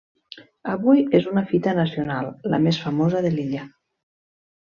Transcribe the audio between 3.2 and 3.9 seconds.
de l'illa.